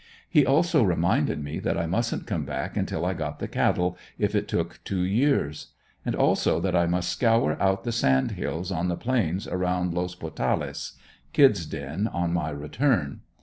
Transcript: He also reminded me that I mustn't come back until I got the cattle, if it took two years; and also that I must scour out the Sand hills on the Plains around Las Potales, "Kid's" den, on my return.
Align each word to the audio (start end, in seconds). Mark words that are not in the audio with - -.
He 0.27 0.47
also 0.47 0.81
reminded 0.81 1.43
me 1.43 1.59
that 1.59 1.77
I 1.77 1.85
mustn't 1.85 2.25
come 2.25 2.43
back 2.43 2.75
until 2.75 3.05
I 3.05 3.13
got 3.13 3.37
the 3.37 3.47
cattle, 3.47 3.99
if 4.17 4.33
it 4.33 4.47
took 4.47 4.79
two 4.83 5.03
years; 5.03 5.73
and 6.03 6.15
also 6.15 6.59
that 6.59 6.75
I 6.75 6.87
must 6.87 7.11
scour 7.11 7.55
out 7.61 7.83
the 7.83 7.91
Sand 7.91 8.31
hills 8.31 8.71
on 8.71 8.87
the 8.87 8.97
Plains 8.97 9.47
around 9.47 9.93
Las 9.93 10.15
Potales, 10.15 10.93
"Kid's" 11.33 11.67
den, 11.67 12.07
on 12.07 12.33
my 12.33 12.49
return. 12.49 13.19